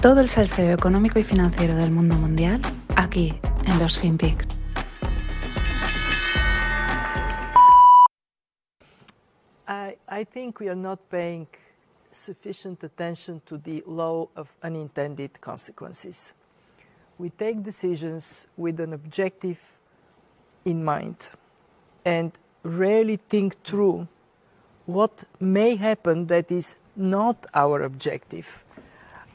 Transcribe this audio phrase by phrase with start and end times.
[0.00, 2.62] Todo el salseo económico y financiero del mundo mundial
[2.94, 3.34] aquí
[3.66, 4.46] en los FinPix.
[9.66, 11.48] I, I think we are not paying
[12.12, 16.32] sufficient attention to the law of unintended consequences.
[17.18, 19.58] We take decisions with an objective
[20.64, 21.16] in mind
[22.04, 22.30] and
[22.62, 24.06] rarely think through
[24.86, 28.64] what may happen that is not our objective.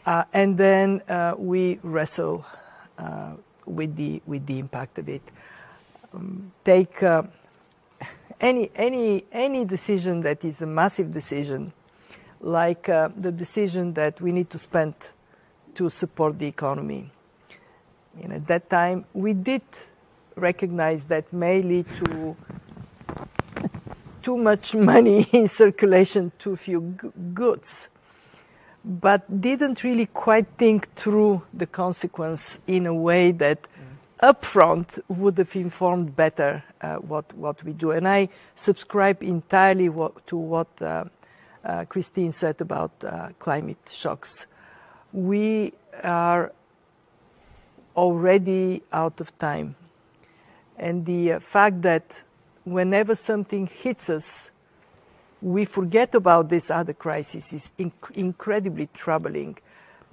[0.06, 2.46] Uh, and then uh, we wrestle
[2.98, 3.34] uh,
[3.66, 5.22] with, the, with the impact of it.
[6.14, 7.02] Um, take
[8.42, 11.72] any, any, any decision that is a massive decision,
[12.42, 14.94] like the decision that we need to spend
[15.76, 17.10] to support the economy.
[18.22, 19.64] At that time, we did
[20.36, 22.36] recognize that may lead to
[24.22, 26.82] too much money in circulation, too few
[27.34, 27.90] goods,
[28.84, 33.67] but didn't really quite think through the consequence in a way that
[34.22, 37.92] upfront would have informed better uh, what, what we do.
[37.92, 41.06] And I subscribe entirely what, to what uh,
[41.64, 44.48] uh, Christine said about uh, climate shocks.
[45.11, 45.73] We
[46.04, 46.52] are
[47.95, 49.76] already out of time.
[50.78, 52.23] And the uh, fact that
[52.64, 54.52] whenever something hits us,
[55.44, 59.58] we forget about this other crisis is inc- incredibly troubling.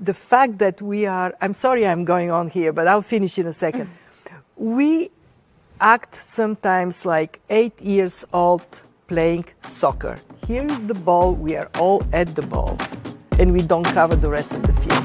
[0.00, 3.46] The fact that we are, I'm sorry I'm going on here, but I'll finish in
[3.46, 3.88] a second.
[4.56, 5.10] we
[5.80, 10.16] act sometimes like eight years old playing soccer.
[10.48, 12.76] Here is the ball, we are all at the ball,
[13.38, 15.04] and we don't cover the rest of the field.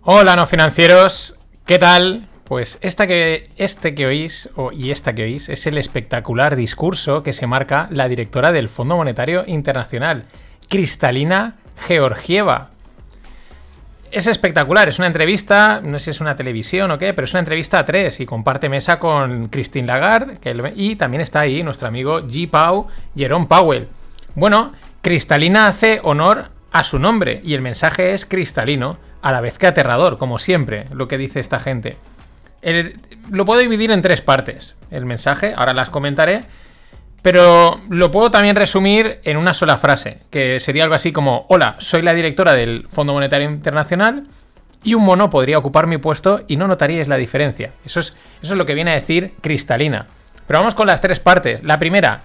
[0.00, 1.36] Hola, no financieros,
[1.66, 2.29] ¿qué tal?
[2.50, 7.32] Pues esta que, este que oís y esta que oís es el espectacular discurso que
[7.32, 10.24] se marca la directora del Fondo Monetario Internacional,
[10.68, 12.70] Cristalina Georgieva.
[14.10, 17.34] Es espectacular, es una entrevista, no sé si es una televisión o qué, pero es
[17.34, 21.62] una entrevista a tres y comparte mesa con Christine Lagarde que y también está ahí
[21.62, 22.50] nuestro amigo G.
[22.50, 23.86] Pau, Jerome Powell.
[24.34, 29.56] Bueno, Cristalina hace honor a su nombre y el mensaje es cristalino, a la vez
[29.56, 31.96] que aterrador, como siempre, lo que dice esta gente.
[33.30, 36.42] Lo puedo dividir en tres partes, el mensaje, ahora las comentaré,
[37.22, 41.76] pero lo puedo también resumir en una sola frase, que sería algo así como, hola,
[41.78, 44.24] soy la directora del Fondo Monetario Internacional
[44.82, 47.72] y un mono podría ocupar mi puesto y no notaríais la diferencia.
[47.84, 50.06] Eso es, eso es lo que viene a decir Cristalina.
[50.46, 51.62] Pero vamos con las tres partes.
[51.62, 52.22] La primera,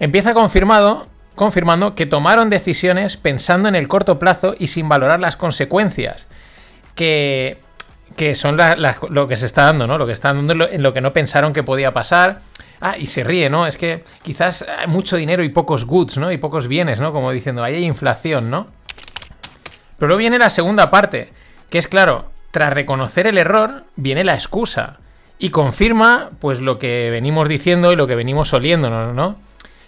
[0.00, 5.36] empieza confirmado, confirmando que tomaron decisiones pensando en el corto plazo y sin valorar las
[5.36, 6.26] consecuencias.
[6.94, 7.60] Que,
[8.18, 8.58] que son
[9.10, 9.96] lo que se está dando, ¿no?
[9.96, 12.40] Lo que está dando en lo, en lo que no pensaron que podía pasar.
[12.80, 13.64] Ah, y se ríe, ¿no?
[13.64, 16.32] Es que quizás hay mucho dinero y pocos goods, ¿no?
[16.32, 17.12] Y pocos bienes, ¿no?
[17.12, 18.66] Como diciendo, ahí hay inflación, ¿no?
[19.98, 21.30] Pero luego viene la segunda parte,
[21.70, 24.98] que es claro, tras reconocer el error, viene la excusa.
[25.38, 29.36] Y confirma, pues, lo que venimos diciendo y lo que venimos oliéndonos, ¿no?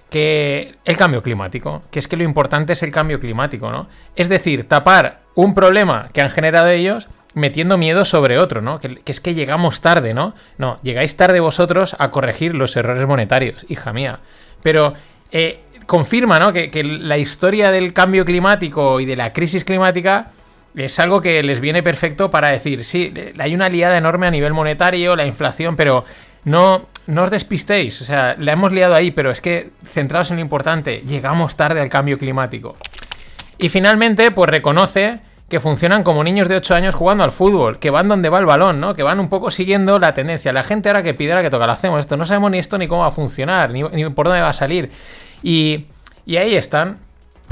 [0.08, 3.88] Que el cambio climático, que es que lo importante es el cambio climático, ¿no?
[4.14, 8.78] Es decir, tapar un problema que han generado ellos metiendo miedo sobre otro, ¿no?
[8.78, 10.34] Que, es que llegamos tarde, ¿no?
[10.58, 14.20] No, llegáis tarde vosotros a corregir los errores monetarios, hija mía.
[14.62, 14.94] Pero
[15.30, 16.52] eh, confirma, ¿no?
[16.52, 20.30] Que, la historia del cambio climático y de la crisis climática
[20.74, 24.52] es algo que les viene perfecto para decir, sí, hay una liada enorme a nivel
[24.52, 26.04] monetario, la inflación, pero
[26.44, 30.36] no, no os despistéis, o sea, la hemos liado ahí, pero es que centraos en
[30.36, 32.76] lo importante, llegamos tarde al cambio climático.
[33.58, 35.20] Y finalmente, pues reconoce
[35.50, 38.46] que funcionan como niños de 8 años jugando al fútbol, que van donde va el
[38.46, 38.94] balón, ¿no?
[38.94, 40.52] Que van un poco siguiendo la tendencia.
[40.52, 42.16] La gente ahora que pide, ahora que toca, lo hacemos esto.
[42.16, 44.54] No sabemos ni esto ni cómo va a funcionar, ni, ni por dónde va a
[44.54, 44.92] salir.
[45.42, 45.86] Y,
[46.24, 46.98] y ahí están.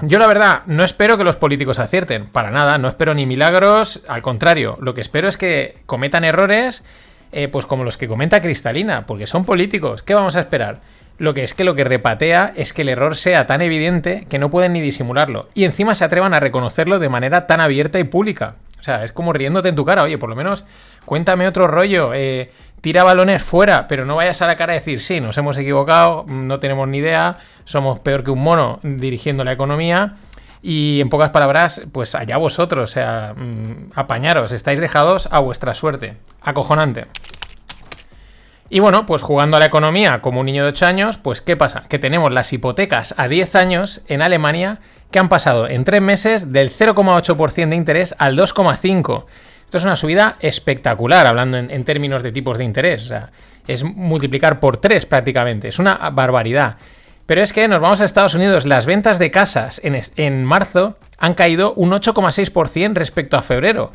[0.02, 4.04] Yo la verdad no espero que los políticos acierten, para nada, no espero ni milagros,
[4.06, 6.84] al contrario, lo que espero es que cometan errores,
[7.32, 10.82] eh, pues como los que comenta Cristalina, porque son políticos, ¿qué vamos a esperar?
[11.18, 14.38] Lo que es que lo que repatea es que el error sea tan evidente que
[14.38, 18.04] no pueden ni disimularlo, y encima se atrevan a reconocerlo de manera tan abierta y
[18.04, 18.54] pública.
[18.80, 20.64] O sea, es como riéndote en tu cara, oye, por lo menos
[21.04, 25.00] cuéntame otro rollo, eh, tira balones fuera, pero no vayas a la cara a decir,
[25.00, 29.52] sí, nos hemos equivocado, no tenemos ni idea, somos peor que un mono dirigiendo la
[29.52, 30.14] economía.
[30.60, 35.72] Y en pocas palabras, pues allá vosotros, o sea, mmm, apañaros, estáis dejados a vuestra
[35.74, 36.16] suerte.
[36.42, 37.06] Acojonante.
[38.70, 41.56] Y bueno, pues jugando a la economía como un niño de 8 años, pues ¿qué
[41.56, 41.84] pasa?
[41.88, 44.80] Que tenemos las hipotecas a 10 años en Alemania
[45.10, 49.24] que han pasado en 3 meses del 0,8% de interés al 2,5%.
[49.64, 53.04] Esto es una subida espectacular, hablando en, en, términos de tipos de interés.
[53.04, 53.30] O sea,
[53.66, 55.68] es multiplicar por 3 prácticamente.
[55.68, 56.76] Es una barbaridad.
[57.28, 58.64] Pero es que nos vamos a Estados Unidos.
[58.64, 63.92] Las ventas de casas en, marzo han caído un 8,6% respecto a febrero.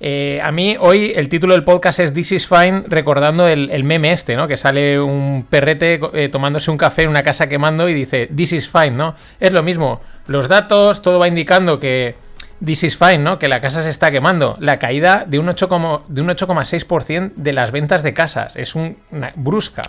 [0.00, 4.12] Eh, a mí hoy el título del podcast es This is Fine, recordando el, meme
[4.12, 4.48] este, ¿no?
[4.48, 8.52] Que sale un perrete eh, tomándose un café en una casa quemando y dice This
[8.52, 9.14] is fine, ¿no?
[9.40, 10.00] Es lo mismo.
[10.26, 12.16] Los datos, todo va indicando que
[12.64, 13.38] This is fine, ¿no?
[13.38, 14.56] Que la casa se está quemando.
[14.60, 18.56] La caída de un 8,6% de las ventas de casas.
[18.56, 19.82] Es una brusca.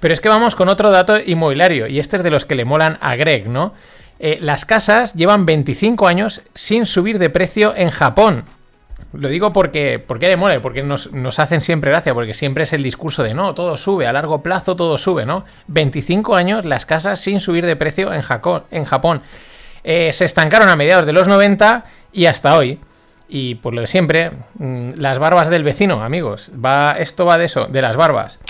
[0.00, 2.64] Pero es que vamos con otro dato inmobiliario, y este es de los que le
[2.64, 3.74] molan a Greg, ¿no?
[4.18, 8.44] Eh, las casas llevan 25 años sin subir de precio en Japón.
[9.12, 11.08] Lo digo porque, porque le mola, porque nos,
[11.38, 14.76] hacen siempre gracia, porque siempre es el discurso de no, todo sube, a largo plazo
[14.76, 15.44] todo sube, ¿no?
[15.66, 18.64] 25 años las casas sin subir de precio en, Japón.
[18.70, 19.22] En Japón.
[19.82, 22.78] Eh, se estancaron a mediados de los 90 y hasta hoy.
[23.28, 26.52] Y por lo de siempre, mm, las barbas del vecino, amigos.
[26.62, 28.40] Va, esto va de eso, de las barbas.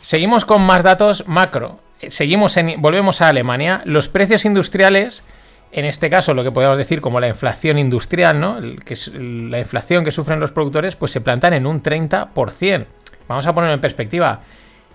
[0.00, 1.80] Seguimos con más datos macro.
[2.08, 3.82] Seguimos en, volvemos a Alemania.
[3.84, 5.24] Los precios industriales,
[5.72, 8.58] en este caso lo que podemos decir como la inflación industrial, ¿no?
[8.84, 12.86] que es la inflación que sufren los productores, pues se plantan en un 30%.
[13.26, 14.40] Vamos a ponerlo en perspectiva.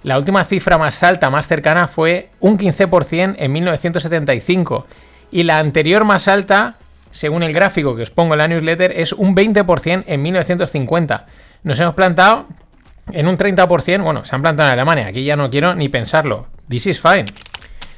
[0.04, 4.86] La última cifra más alta, más cercana, fue un 15% en 1975.
[5.32, 6.76] Y la anterior más alta,
[7.12, 11.26] según el gráfico que os pongo en la newsletter, es un 20% en 1950.
[11.64, 12.46] Nos hemos plantado
[13.12, 16.48] en un 30%, bueno, se han plantado en Alemania, aquí ya no quiero ni pensarlo.
[16.70, 17.26] This is fine.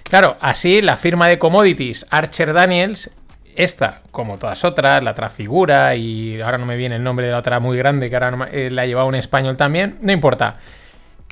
[0.10, 3.12] Claro, así la firma de commodities Archer Daniels,
[3.56, 7.38] esta, como todas otras, la Trafigura y ahora no me viene el nombre de la
[7.38, 10.56] otra muy grande que ahora eh, la un español también, no importa.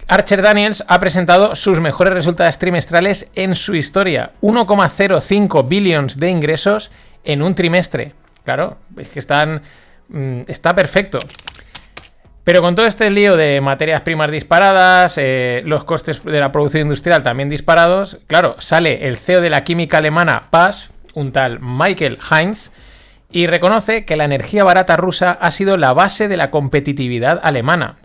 [0.08, 4.34] Archer Daniels ha presentado sus mejores resultados trimestrales en su historia.
[4.42, 6.92] 1,05 billions de ingresos
[7.24, 8.14] en un trimestre.
[8.46, 9.64] Claro, es que están...
[10.10, 11.20] Mm, está perfecto.
[12.48, 16.84] Pero con todo este lío de materias primas disparadas, eh, los costes de la producción
[16.84, 22.20] industrial también disparados, claro, sale el CEO de la química alemana PAS, un tal Michael
[22.32, 22.72] Heinz,
[23.34, 27.98] y reconoce que la energía barata rusa ha sido la base de la competitividad alemana.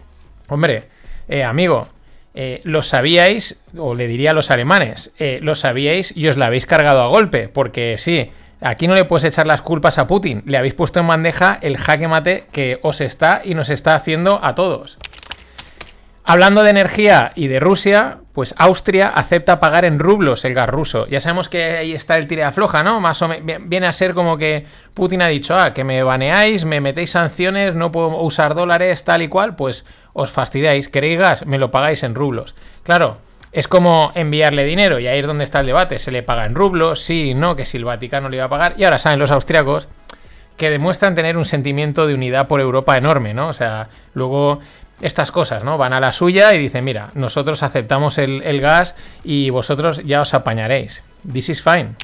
[0.48, 0.88] Hombre,
[1.28, 1.86] eh, amigo,
[2.34, 6.66] eh, lo sabíais, o le diría a los alemanes, lo sabíais y os la habéis
[6.66, 8.32] cargado a golpe, porque sí,
[8.62, 10.42] Aquí no le puedes echar las culpas a Putin.
[10.46, 14.38] Le habéis puesto en bandeja el jaque mate que os está y nos está haciendo
[14.42, 14.98] a todos.
[16.24, 21.08] Hablando de energía y de Rusia, pues Austria acepta pagar en rublos el gas ruso.
[21.08, 23.00] Ya sabemos que ahí está el tira floja, ¿no?
[23.00, 23.28] Más o
[23.62, 24.64] viene a ser como que
[24.94, 29.22] Putin ha dicho, ah, que me baneáis, me metéis sanciones, no puedo usar dólares, tal
[29.22, 32.54] y cual, pues os fastidiáis, queréis gas, me lo pagáis en rublos.
[32.84, 33.18] Claro,
[33.52, 35.98] es como enviarle dinero, y ahí es donde está el debate.
[35.98, 38.74] Se le paga en rublos, sí, no, que si el Vaticano le iba a pagar.
[38.78, 39.88] Y ahora saben los austriacos
[40.56, 43.48] que demuestran tener un sentimiento de unidad por Europa enorme, ¿no?
[43.48, 44.60] O sea, luego
[45.00, 45.76] estas cosas, ¿no?
[45.76, 48.94] Van a la suya y dicen, mira, nosotros aceptamos el, el gas
[49.24, 51.02] y vosotros ya os apañaréis.
[51.30, 51.96] This is fine.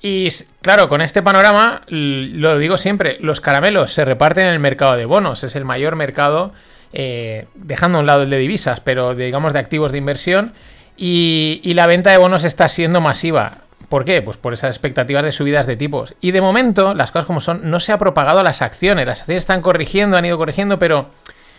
[0.00, 0.28] Y
[0.60, 5.06] claro, con este panorama, lo digo siempre, los caramelos se reparten en el mercado de
[5.06, 5.44] bonos.
[5.44, 6.52] Es el mayor mercado
[6.96, 10.52] eh, dejando a un lado el de divisas, pero digamos de activos de inversión,
[10.96, 13.58] y, la venta de bonos está siendo masiva.
[13.88, 14.22] ¿Por qué?
[14.22, 16.14] Pues por esas expectativas de subidas de tipos.
[16.20, 19.06] Y de momento, las cosas como son, no se ha propagado a las acciones.
[19.06, 21.10] Las acciones están corrigiendo, han ido corrigiendo, pero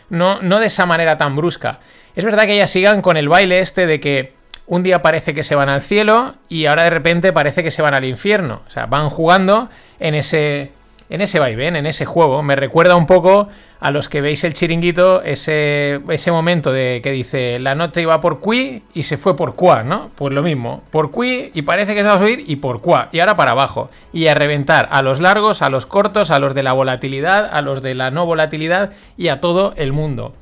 [0.10, 1.80] no, no de esa manera tan brusca.
[2.16, 4.34] Es verdad que ellas sigan con el baile este de que
[4.68, 7.82] un día parece que se van al cielo y ahora de repente parece que se
[7.82, 8.62] van al infierno.
[8.65, 10.72] O sea, van jugando en ese,
[11.10, 12.42] en ese vaivén, en ese juego.
[12.44, 13.48] Me recuerda un poco
[13.80, 18.20] a los que veis el chiringuito, ese, ese momento de que dice la nota iba
[18.22, 20.10] por qui y se fue por qua, ¿no?
[20.16, 23.10] Pues lo mismo, por qui y parece que se va a subir y por qua,
[23.12, 23.90] y ahora para abajo.
[24.14, 27.62] Y a reventar a los largos, a los cortos, a los de la volatilidad, a
[27.62, 30.34] los de la no volatilidad y a todo el mundo.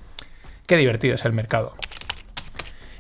[0.65, 1.73] Qué divertido es el mercado.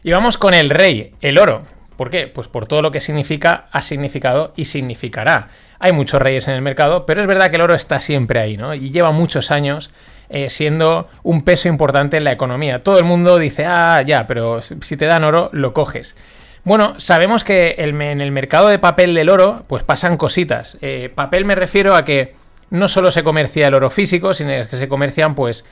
[0.03, 1.61] Y vamos con el rey, el oro.
[1.95, 2.27] ¿Por qué?
[2.27, 5.49] Pues por todo lo que significa, ha significado y significará.
[5.79, 8.57] Hay muchos reyes en el mercado, pero es verdad que el oro está siempre ahí,
[8.57, 8.73] ¿no?
[8.73, 9.91] Y lleva muchos años
[10.29, 12.83] eh, siendo un peso importante en la economía.
[12.83, 16.15] Todo el mundo dice, ah, ya, pero si te dan oro, lo coges.
[16.63, 20.77] Bueno, sabemos que en el mercado de papel del oro, pues pasan cositas.
[20.81, 22.35] Eh, papel me refiero a que
[22.69, 25.65] no solo se comercia el oro físico, sino que se comercian, pues,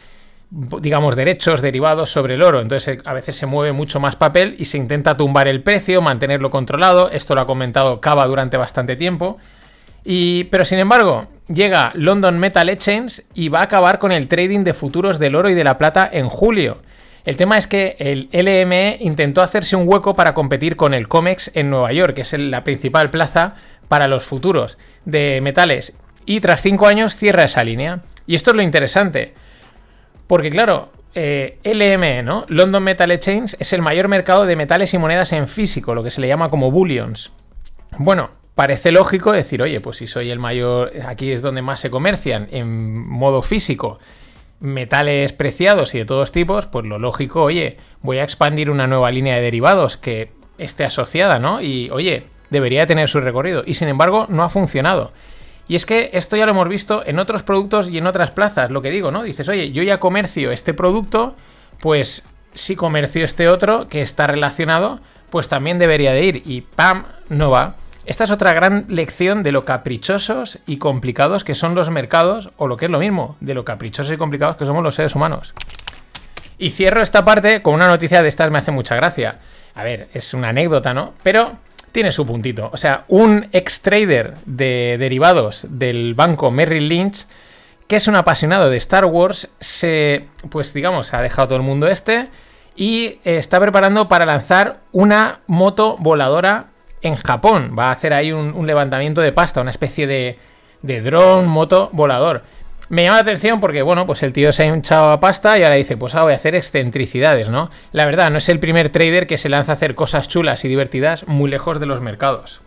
[0.51, 2.60] digamos, derechos derivados sobre el oro.
[2.60, 6.51] Entonces a veces se mueve mucho más papel y se intenta tumbar el precio, mantenerlo
[6.51, 7.10] controlado.
[7.10, 9.38] Esto lo ha comentado Cava durante bastante tiempo.
[10.03, 14.63] Y, pero sin embargo, llega London Metal Exchange y va a acabar con el trading
[14.63, 16.79] de futuros del oro y de la plata en julio.
[17.24, 21.51] El tema es que el LME intentó hacerse un hueco para competir con el COMEX
[21.53, 23.53] en Nueva York, que es la principal plaza
[23.88, 25.93] para los futuros de metales.
[26.25, 28.01] Y tras cinco años cierra esa línea.
[28.25, 29.34] Y esto es lo interesante.
[30.28, 32.46] Porque claro, eh, LME, ¿no?
[32.48, 36.12] London Metal Exchange es el mayor mercado de metales y monedas en físico, lo que
[36.12, 37.32] se le llama como bullions.
[37.98, 41.90] Bueno, parece lógico decir, oye, pues si soy el mayor, aquí es donde más se
[41.90, 44.00] comercian en modo físico
[44.62, 49.12] metales preciados y de todos tipos, pues lo lógico, oye, voy a expandir una nueva
[49.12, 51.62] línea de derivados que esté asociada, ¿no?
[51.62, 53.63] Y oye, debería tener su recorrido.
[53.66, 55.12] Y sin embargo, no ha funcionado.
[55.72, 58.72] Y es que esto ya lo hemos visto en otros productos y en otras plazas,
[58.72, 59.24] lo que digo, ¿no?
[59.24, 61.38] Dices, oye, yo ya comercio este producto,
[61.80, 65.00] pues si comercio este otro que está relacionado,
[65.30, 66.42] pues también debería de ir.
[66.44, 67.06] Y ¡pam!
[67.30, 67.75] No va.
[68.06, 72.68] Esta es otra gran lección de lo caprichosos y complicados que son los mercados, o
[72.68, 75.54] lo que es lo mismo, de lo caprichosos y complicados que somos los seres humanos.
[76.58, 79.40] Y cierro esta parte con una noticia de estas, me hace mucha gracia.
[79.74, 81.13] A ver, es una anécdota, ¿no?
[81.24, 81.60] Pero
[81.92, 82.70] tiene su puntito.
[82.74, 87.26] O sea, un ex trader de derivados del banco Merrill Lynch,
[87.88, 91.88] que es un apasionado de Star Wars, se, pues digamos, ha dejado todo el mundo
[91.88, 92.30] este
[92.76, 96.68] y está preparando para lanzar una moto voladora
[97.02, 97.76] en Japón.
[97.78, 100.40] Va a hacer ahí un, levantamiento de pasta, una especie de,
[100.82, 102.44] de dron, moto, volador.
[102.92, 105.64] Me llama la atención porque, bueno, pues el tío se ha hinchado a pasta y
[105.64, 107.72] ahora dice, pues ahora voy a hacer excentricidades, ¿no?
[107.94, 110.68] La verdad, no es el primer trader que se lanza a hacer cosas chulas y
[110.68, 112.60] divertidas muy lejos de los mercados.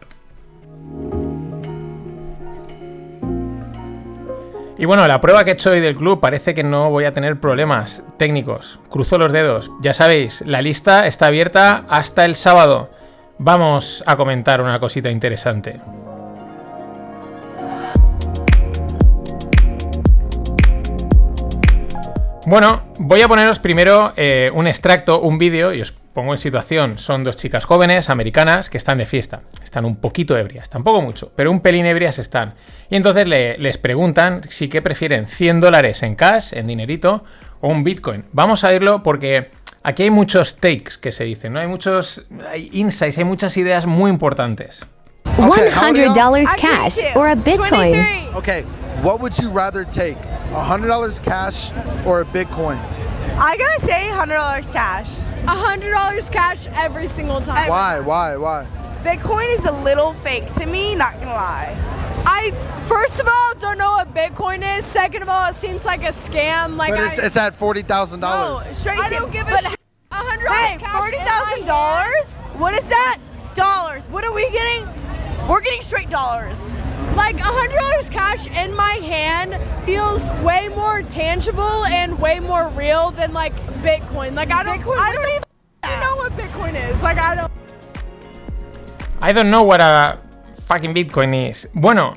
[4.79, 7.13] Y bueno, la prueba que he hecho hoy del club parece que no voy a
[7.13, 8.81] tener problemas técnicos.
[8.89, 9.71] Cruzo los dedos.
[9.83, 12.89] Ya sabéis, la lista está abierta hasta el sábado
[13.39, 15.81] vamos a comentar una cosita interesante.
[22.47, 26.99] Bueno, voy a poneros primero eh, un extracto, un vídeo, y os pongo en situación.
[26.99, 29.41] Son dos chicas jóvenes, americanas, que están de fiesta.
[29.63, 32.55] Están un poquito ebrias, tampoco mucho, pero un pelín ebrias están.
[32.91, 37.25] Y entonces les preguntan si que prefieren 100 dólares en cash, en dinerito,
[37.63, 38.27] o un Bitcoin.
[38.33, 39.51] Vamos a irlo porque
[39.87, 41.61] Aquí hay muchos takes que se dicen, ¿no?
[41.61, 44.83] Hay muchos hay insights, hay muchas ideas muy importantes.
[45.37, 47.93] Okay, $100 cash or a Bitcoin.
[47.93, 48.35] 23.
[48.35, 48.65] Okay,
[49.03, 50.17] what would you rather take?
[50.51, 51.73] $100 cash
[52.07, 52.79] or a Bitcoin?
[53.37, 55.11] I gotta say $100 cash.
[55.45, 57.69] $100 cash every single time.
[57.69, 58.01] Why?
[58.01, 58.37] Why?
[58.37, 58.67] Why?
[59.03, 61.77] Bitcoin is a little fake to me, not gonna lie.
[62.27, 62.53] I
[62.87, 64.85] first of all don't know what Bitcoin is.
[64.85, 66.77] Second of all, it seems like a scam.
[66.77, 68.79] Like but it's, I, it's at forty thousand no, dollars.
[68.79, 69.75] straight I don't give a But sh-
[70.13, 71.67] A hundred Hey, dollars cash forty in my thousand hand.
[71.67, 72.37] dollars?
[72.59, 73.19] What is that?
[73.55, 74.05] Dollars.
[74.09, 74.89] What are we getting?
[75.49, 76.73] We're getting straight dollars.
[77.17, 79.57] Like a hundred dollars cash in my hand
[79.87, 84.35] feels way more tangible and way more real than like Bitcoin.
[84.35, 87.03] Like I don't, Bitcoin, I don't the even know what Bitcoin is.
[87.03, 87.53] Like I don't.
[89.21, 90.19] I don't know what a
[90.65, 91.69] fucking Bitcoin is.
[91.75, 92.17] Bueno,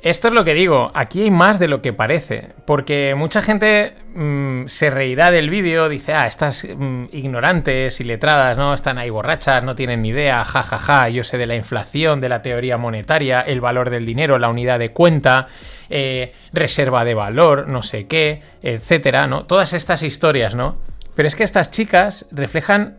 [0.00, 0.92] esto es lo que digo.
[0.94, 2.52] Aquí hay más de lo que parece.
[2.66, 8.56] Porque mucha gente mm, se reirá del vídeo, dice, ah, estas mm, ignorantes y letradas,
[8.56, 8.74] ¿no?
[8.74, 12.20] Están ahí borrachas, no tienen ni idea, ja, ja, ja, yo sé de la inflación,
[12.20, 15.48] de la teoría monetaria, el valor del dinero, la unidad de cuenta,
[15.90, 19.46] eh, reserva de valor, no sé qué, etcétera, ¿no?
[19.46, 20.78] Todas estas historias, ¿no?
[21.16, 22.98] Pero es que estas chicas reflejan,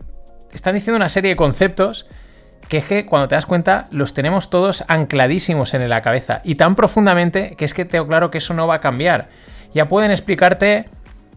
[0.52, 2.06] están diciendo una serie de conceptos
[2.68, 6.54] que es que cuando te das cuenta los tenemos todos ancladísimos en la cabeza y
[6.54, 9.28] tan profundamente que es que tengo claro que eso no va a cambiar.
[9.72, 10.86] Ya pueden explicarte,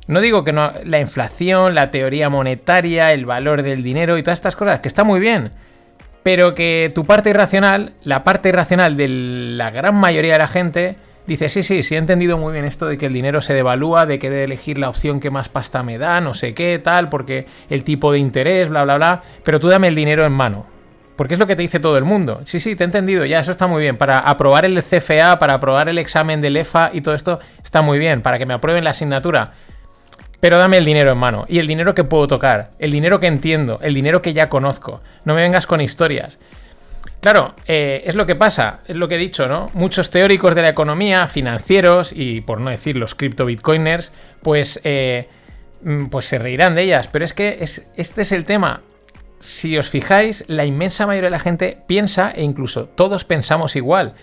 [0.08, 4.40] no digo que no, la inflación, la teoría monetaria, el valor del dinero y todas
[4.40, 5.52] estas cosas, que está muy bien,
[6.24, 10.96] pero que tu parte irracional, la parte irracional de la gran mayoría de la gente,
[11.28, 14.06] dice, sí, sí, sí he entendido muy bien esto de que el dinero se devalúa,
[14.06, 16.80] de que he de elegir la opción que más pasta me da, no sé qué,
[16.80, 20.32] tal, porque el tipo de interés, bla, bla, bla, pero tú dame el dinero en
[20.32, 20.73] mano.
[21.16, 22.42] Porque es lo que te dice todo el mundo.
[22.44, 23.98] Sí, sí, te he entendido, ya, eso está muy bien.
[23.98, 28.00] Para aprobar el CFA, para aprobar el examen del EFA y todo esto, está muy
[28.00, 28.22] bien.
[28.22, 29.54] Para que me aprueben la asignatura.
[30.40, 31.46] Pero dame el dinero en mano.
[31.48, 32.72] Y el dinero que puedo tocar.
[32.80, 33.80] El dinero que entiendo.
[33.82, 35.02] El dinero que ya conozco.
[35.24, 36.40] No me vengas con historias.
[37.22, 39.72] Claro, eh, es lo que pasa, es lo que he dicho, ¿no?
[39.74, 45.30] Muchos teóricos de la economía, financieros y por no decir los cripto bitcoiners, pues, eh,
[45.84, 47.08] mm, pues se reirán de ellas.
[47.08, 48.82] Pero es que es, este es el tema
[49.44, 54.14] si os fijáis, la inmensa mayoría de la gente piensa, e incluso todos pensamos igual.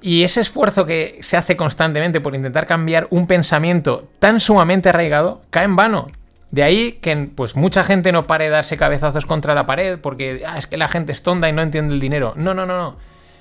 [0.00, 5.42] Y ese esfuerzo que se hace constantemente por intentar cambiar un pensamiento tan sumamente arraigado
[5.50, 6.06] cae en vano.
[6.52, 10.42] De ahí que pues mucha gente no pare de darse cabezazos contra la pared porque
[10.46, 12.34] ah, es que la gente es tonta y no entiende el dinero.
[12.36, 12.96] No, no, no, no.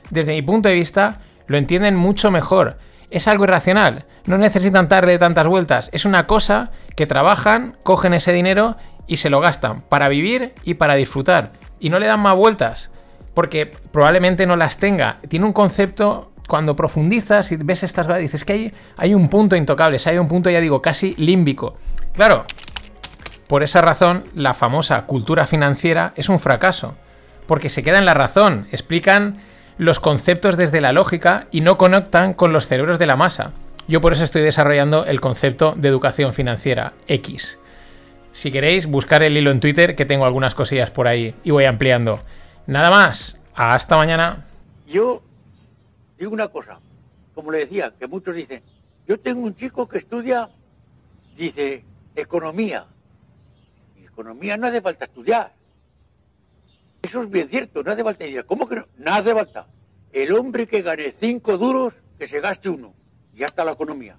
[0.09, 2.79] Desde mi punto de vista, lo entienden mucho mejor.
[3.11, 4.05] Es algo irracional.
[4.25, 5.89] No necesitan darle tantas vueltas.
[5.93, 8.75] Es una cosa que trabajan, cogen ese dinero
[9.07, 11.53] y se lo gastan para vivir y para disfrutar.
[11.79, 12.91] Y no le dan más vueltas,
[13.33, 15.19] porque probablemente no las tenga.
[15.27, 19.55] Tiene un concepto, cuando profundizas y ves estas cosas, dices que hay, hay un punto
[19.55, 21.75] intocable, hay un punto, ya digo, casi límbico.
[22.13, 22.45] Claro,
[23.47, 26.95] Por esa razón, la famosa cultura financiera es un fracaso,
[27.47, 29.37] porque se queda en la razón, explican
[29.77, 33.53] los conceptos desde la lógica y no conectan con los cerebros de la masa.
[33.87, 37.59] Yo por eso estoy desarrollando el concepto de educación financiera, X.
[38.31, 41.65] Si queréis, buscar el hilo en Twitter, que tengo algunas cosillas por ahí y voy
[41.65, 42.21] ampliando.
[42.67, 44.45] Nada más, hasta mañana.
[44.85, 45.23] Yo
[46.17, 46.79] digo una cosa,
[47.33, 48.61] como le decía, que muchos dicen,
[49.07, 50.49] yo tengo un chico que estudia,
[51.35, 51.83] dice,
[52.15, 52.85] economía.
[53.99, 55.53] Y economía no hace falta estudiar.
[57.01, 58.45] Eso es bien cierto, no hace falta estudiar.
[58.45, 58.87] ¿Cómo que no?
[58.97, 59.67] No hace falta.
[60.11, 62.93] El hombre que gane cinco duros, que se gaste uno.
[63.33, 64.17] Y ya está la economía.